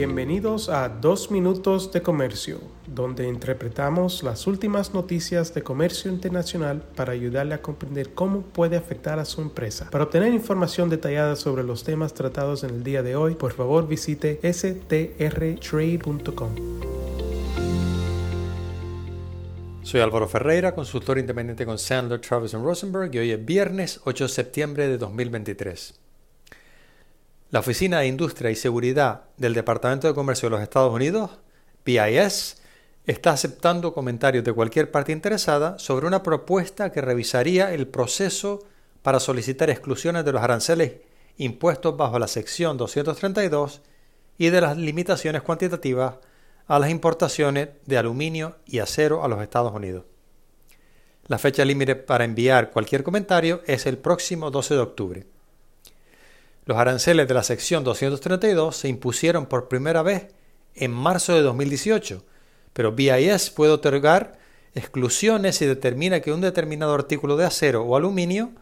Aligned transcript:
Bienvenidos 0.00 0.70
a 0.70 0.88
Dos 0.88 1.30
Minutos 1.30 1.92
de 1.92 2.00
Comercio, 2.00 2.58
donde 2.86 3.28
interpretamos 3.28 4.22
las 4.22 4.46
últimas 4.46 4.94
noticias 4.94 5.52
de 5.52 5.62
comercio 5.62 6.10
internacional 6.10 6.82
para 6.96 7.12
ayudarle 7.12 7.52
a 7.52 7.60
comprender 7.60 8.14
cómo 8.14 8.40
puede 8.40 8.78
afectar 8.78 9.18
a 9.18 9.26
su 9.26 9.42
empresa. 9.42 9.90
Para 9.90 10.04
obtener 10.04 10.32
información 10.32 10.88
detallada 10.88 11.36
sobre 11.36 11.64
los 11.64 11.84
temas 11.84 12.14
tratados 12.14 12.64
en 12.64 12.70
el 12.70 12.82
día 12.82 13.02
de 13.02 13.14
hoy, 13.14 13.34
por 13.34 13.52
favor 13.52 13.86
visite 13.86 14.40
strtrade.com. 14.42 15.10
Soy 19.82 20.00
Álvaro 20.00 20.26
Ferreira, 20.28 20.74
consultor 20.74 21.18
independiente 21.18 21.66
con 21.66 21.78
Sandler, 21.78 22.22
Travis 22.22 22.54
Rosenberg 22.54 23.14
y 23.14 23.18
hoy 23.18 23.32
es 23.32 23.44
viernes 23.44 24.00
8 24.04 24.24
de 24.24 24.30
septiembre 24.30 24.88
de 24.88 24.96
2023. 24.96 26.00
La 27.50 27.58
Oficina 27.58 27.98
de 27.98 28.06
Industria 28.06 28.52
y 28.52 28.54
Seguridad 28.54 29.24
del 29.36 29.54
Departamento 29.54 30.06
de 30.06 30.14
Comercio 30.14 30.48
de 30.48 30.50
los 30.52 30.62
Estados 30.62 30.94
Unidos, 30.94 31.32
BIS, 31.84 32.62
está 33.06 33.32
aceptando 33.32 33.92
comentarios 33.92 34.44
de 34.44 34.52
cualquier 34.52 34.92
parte 34.92 35.10
interesada 35.10 35.76
sobre 35.80 36.06
una 36.06 36.22
propuesta 36.22 36.92
que 36.92 37.00
revisaría 37.00 37.74
el 37.74 37.88
proceso 37.88 38.60
para 39.02 39.18
solicitar 39.18 39.68
exclusiones 39.68 40.24
de 40.24 40.30
los 40.30 40.42
aranceles 40.42 40.92
impuestos 41.38 41.96
bajo 41.96 42.20
la 42.20 42.28
sección 42.28 42.76
232 42.76 43.82
y 44.38 44.50
de 44.50 44.60
las 44.60 44.76
limitaciones 44.76 45.42
cuantitativas 45.42 46.18
a 46.68 46.78
las 46.78 46.90
importaciones 46.90 47.70
de 47.84 47.98
aluminio 47.98 48.58
y 48.64 48.78
acero 48.78 49.24
a 49.24 49.28
los 49.28 49.42
Estados 49.42 49.72
Unidos. 49.74 50.04
La 51.26 51.38
fecha 51.38 51.64
límite 51.64 51.96
para 51.96 52.24
enviar 52.24 52.70
cualquier 52.70 53.02
comentario 53.02 53.62
es 53.66 53.86
el 53.86 53.98
próximo 53.98 54.52
12 54.52 54.74
de 54.74 54.80
octubre. 54.80 55.26
Los 56.70 56.78
aranceles 56.78 57.26
de 57.26 57.34
la 57.34 57.42
sección 57.42 57.82
232 57.82 58.76
se 58.76 58.86
impusieron 58.86 59.46
por 59.46 59.66
primera 59.66 60.02
vez 60.02 60.28
en 60.76 60.92
marzo 60.92 61.34
de 61.34 61.42
2018, 61.42 62.24
pero 62.72 62.92
BIS 62.92 63.50
puede 63.50 63.72
otorgar 63.72 64.38
exclusiones 64.76 65.56
si 65.56 65.66
determina 65.66 66.20
que 66.20 66.30
un 66.30 66.40
determinado 66.40 66.94
artículo 66.94 67.36
de 67.36 67.44
acero 67.44 67.82
o 67.82 67.96
aluminio 67.96 68.52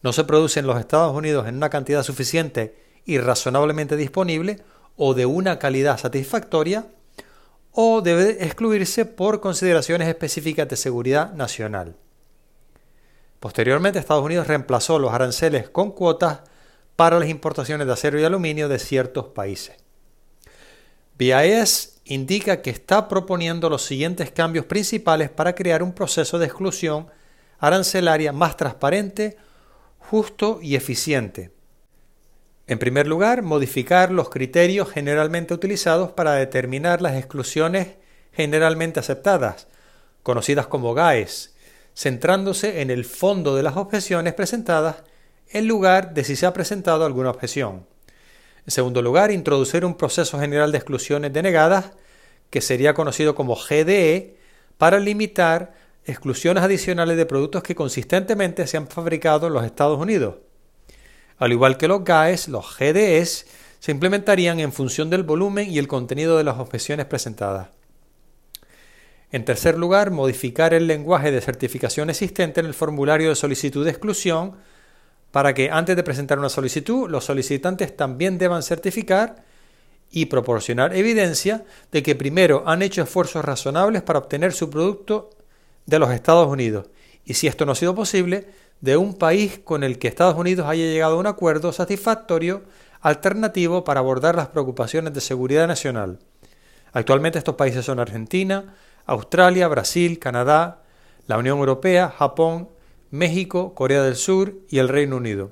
no 0.00 0.14
se 0.14 0.24
produce 0.24 0.60
en 0.60 0.66
los 0.66 0.80
Estados 0.80 1.14
Unidos 1.14 1.46
en 1.48 1.56
una 1.56 1.68
cantidad 1.68 2.02
suficiente 2.02 2.76
y 3.04 3.18
razonablemente 3.18 3.94
disponible 3.94 4.62
o 4.96 5.12
de 5.12 5.26
una 5.26 5.58
calidad 5.58 5.98
satisfactoria 5.98 6.86
o 7.72 8.00
debe 8.00 8.42
excluirse 8.42 9.04
por 9.04 9.42
consideraciones 9.42 10.08
específicas 10.08 10.66
de 10.66 10.76
seguridad 10.76 11.34
nacional. 11.34 11.94
Posteriormente, 13.38 13.98
Estados 13.98 14.24
Unidos 14.24 14.46
reemplazó 14.46 14.98
los 14.98 15.12
aranceles 15.12 15.68
con 15.68 15.90
cuotas 15.90 16.40
para 17.00 17.18
las 17.18 17.30
importaciones 17.30 17.86
de 17.86 17.94
acero 17.94 18.20
y 18.20 18.24
aluminio 18.24 18.68
de 18.68 18.78
ciertos 18.78 19.28
países. 19.28 19.74
BIS 21.16 22.02
indica 22.04 22.60
que 22.60 22.68
está 22.68 23.08
proponiendo 23.08 23.70
los 23.70 23.86
siguientes 23.86 24.30
cambios 24.30 24.66
principales 24.66 25.30
para 25.30 25.54
crear 25.54 25.82
un 25.82 25.94
proceso 25.94 26.38
de 26.38 26.44
exclusión 26.44 27.06
arancelaria 27.58 28.34
más 28.34 28.58
transparente, 28.58 29.38
justo 29.98 30.58
y 30.60 30.74
eficiente. 30.74 31.52
En 32.66 32.78
primer 32.78 33.06
lugar, 33.06 33.40
modificar 33.40 34.12
los 34.12 34.28
criterios 34.28 34.90
generalmente 34.90 35.54
utilizados 35.54 36.12
para 36.12 36.34
determinar 36.34 37.00
las 37.00 37.16
exclusiones 37.16 37.96
generalmente 38.30 39.00
aceptadas, 39.00 39.68
conocidas 40.22 40.66
como 40.66 40.92
GAES, 40.92 41.54
centrándose 41.94 42.82
en 42.82 42.90
el 42.90 43.06
fondo 43.06 43.56
de 43.56 43.62
las 43.62 43.78
objeciones 43.78 44.34
presentadas 44.34 44.96
en 45.50 45.66
lugar 45.66 46.14
de 46.14 46.24
si 46.24 46.36
se 46.36 46.46
ha 46.46 46.52
presentado 46.52 47.04
alguna 47.04 47.30
objeción. 47.30 47.86
En 48.66 48.70
segundo 48.70 49.02
lugar, 49.02 49.30
introducir 49.30 49.84
un 49.84 49.96
proceso 49.96 50.38
general 50.38 50.70
de 50.72 50.78
exclusiones 50.78 51.32
denegadas, 51.32 51.92
que 52.50 52.60
sería 52.60 52.94
conocido 52.94 53.34
como 53.34 53.56
GDE, 53.56 54.36
para 54.78 54.98
limitar 54.98 55.74
exclusiones 56.04 56.62
adicionales 56.62 57.16
de 57.16 57.26
productos 57.26 57.62
que 57.62 57.74
consistentemente 57.74 58.66
se 58.66 58.76
han 58.76 58.88
fabricado 58.88 59.46
en 59.46 59.52
los 59.52 59.64
Estados 59.64 59.98
Unidos. 59.98 60.36
Al 61.38 61.52
igual 61.52 61.76
que 61.76 61.88
los 61.88 62.04
GAES, 62.04 62.48
los 62.48 62.76
GDEs 62.76 63.46
se 63.78 63.92
implementarían 63.92 64.60
en 64.60 64.72
función 64.72 65.10
del 65.10 65.22
volumen 65.22 65.70
y 65.70 65.78
el 65.78 65.88
contenido 65.88 66.36
de 66.36 66.44
las 66.44 66.58
objeciones 66.58 67.06
presentadas. 67.06 67.70
En 69.32 69.44
tercer 69.44 69.78
lugar, 69.78 70.10
modificar 70.10 70.74
el 70.74 70.86
lenguaje 70.86 71.30
de 71.30 71.40
certificación 71.40 72.10
existente 72.10 72.60
en 72.60 72.66
el 72.66 72.74
formulario 72.74 73.28
de 73.28 73.36
solicitud 73.36 73.84
de 73.84 73.90
exclusión 73.90 74.56
para 75.30 75.54
que 75.54 75.70
antes 75.70 75.96
de 75.96 76.02
presentar 76.02 76.38
una 76.38 76.48
solicitud 76.48 77.08
los 77.08 77.24
solicitantes 77.24 77.96
también 77.96 78.38
deban 78.38 78.62
certificar 78.62 79.44
y 80.10 80.26
proporcionar 80.26 80.94
evidencia 80.96 81.64
de 81.92 82.02
que 82.02 82.16
primero 82.16 82.64
han 82.66 82.82
hecho 82.82 83.02
esfuerzos 83.02 83.44
razonables 83.44 84.02
para 84.02 84.18
obtener 84.18 84.52
su 84.52 84.68
producto 84.68 85.30
de 85.86 85.98
los 85.98 86.10
Estados 86.10 86.48
Unidos 86.48 86.86
y 87.24 87.34
si 87.34 87.46
esto 87.46 87.64
no 87.64 87.72
ha 87.72 87.76
sido 87.76 87.94
posible, 87.94 88.48
de 88.80 88.96
un 88.96 89.14
país 89.14 89.60
con 89.62 89.84
el 89.84 89.98
que 89.98 90.08
Estados 90.08 90.36
Unidos 90.36 90.66
haya 90.66 90.84
llegado 90.84 91.16
a 91.16 91.18
un 91.18 91.26
acuerdo 91.26 91.72
satisfactorio 91.72 92.62
alternativo 93.00 93.84
para 93.84 94.00
abordar 94.00 94.34
las 94.34 94.48
preocupaciones 94.48 95.12
de 95.14 95.20
seguridad 95.20 95.68
nacional. 95.68 96.18
Actualmente 96.92 97.38
estos 97.38 97.54
países 97.54 97.84
son 97.84 98.00
Argentina, 98.00 98.74
Australia, 99.06 99.68
Brasil, 99.68 100.18
Canadá, 100.18 100.82
la 101.26 101.38
Unión 101.38 101.58
Europea, 101.58 102.10
Japón, 102.10 102.68
México, 103.10 103.74
Corea 103.74 104.02
del 104.02 104.14
Sur 104.14 104.54
y 104.68 104.78
el 104.78 104.88
Reino 104.88 105.16
Unido. 105.16 105.50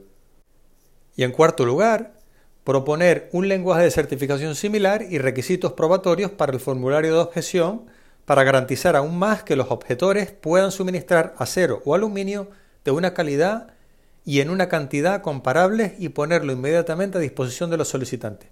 Y 1.16 1.24
en 1.24 1.32
cuarto 1.32 1.66
lugar, 1.66 2.14
proponer 2.62 3.28
un 3.32 3.48
lenguaje 3.48 3.82
de 3.82 3.90
certificación 3.90 4.54
similar 4.54 5.02
y 5.10 5.18
requisitos 5.18 5.72
probatorios 5.72 6.30
para 6.30 6.52
el 6.52 6.60
formulario 6.60 7.14
de 7.14 7.20
objeción 7.20 7.86
para 8.26 8.44
garantizar 8.44 8.94
aún 8.94 9.18
más 9.18 9.42
que 9.42 9.56
los 9.56 9.70
objetores 9.70 10.30
puedan 10.30 10.70
suministrar 10.70 11.34
acero 11.38 11.82
o 11.84 11.94
aluminio 11.94 12.48
de 12.84 12.92
una 12.92 13.12
calidad 13.12 13.68
y 14.24 14.40
en 14.40 14.50
una 14.50 14.68
cantidad 14.68 15.22
comparables 15.22 15.94
y 15.98 16.10
ponerlo 16.10 16.52
inmediatamente 16.52 17.18
a 17.18 17.20
disposición 17.22 17.70
de 17.70 17.78
los 17.78 17.88
solicitantes. 17.88 18.50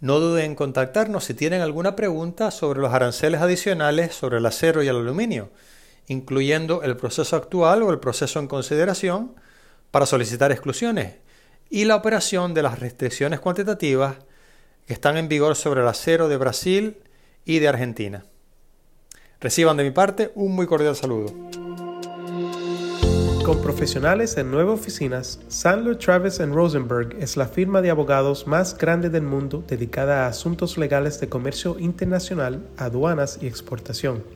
No 0.00 0.18
duden 0.20 0.44
en 0.44 0.54
contactarnos 0.54 1.24
si 1.24 1.34
tienen 1.34 1.60
alguna 1.60 1.96
pregunta 1.96 2.50
sobre 2.50 2.80
los 2.80 2.94
aranceles 2.94 3.40
adicionales 3.42 4.14
sobre 4.14 4.38
el 4.38 4.46
acero 4.46 4.82
y 4.82 4.88
el 4.88 4.96
aluminio 4.96 5.50
incluyendo 6.08 6.82
el 6.82 6.96
proceso 6.96 7.36
actual 7.36 7.82
o 7.82 7.90
el 7.90 7.98
proceso 7.98 8.38
en 8.38 8.48
consideración 8.48 9.34
para 9.90 10.06
solicitar 10.06 10.52
exclusiones 10.52 11.16
y 11.70 11.84
la 11.84 11.96
operación 11.96 12.54
de 12.54 12.62
las 12.62 12.78
restricciones 12.78 13.40
cuantitativas 13.40 14.16
que 14.86 14.92
están 14.92 15.16
en 15.16 15.28
vigor 15.28 15.56
sobre 15.56 15.82
el 15.82 15.88
acero 15.88 16.28
de 16.28 16.36
Brasil 16.36 16.96
y 17.44 17.58
de 17.58 17.68
Argentina. 17.68 18.24
Reciban 19.40 19.76
de 19.76 19.84
mi 19.84 19.90
parte 19.90 20.32
un 20.34 20.52
muy 20.52 20.66
cordial 20.66 20.96
saludo. 20.96 21.34
Con 23.44 23.62
profesionales 23.62 24.36
en 24.38 24.50
nueve 24.50 24.72
oficinas, 24.72 25.38
Sandler 25.46 25.96
Travis 25.98 26.40
Rosenberg 26.40 27.16
es 27.20 27.36
la 27.36 27.46
firma 27.46 27.80
de 27.80 27.90
abogados 27.90 28.48
más 28.48 28.76
grande 28.76 29.08
del 29.08 29.22
mundo 29.22 29.62
dedicada 29.68 30.24
a 30.24 30.28
asuntos 30.28 30.76
legales 30.76 31.20
de 31.20 31.28
comercio 31.28 31.78
internacional, 31.78 32.66
aduanas 32.76 33.38
y 33.40 33.46
exportación. 33.46 34.35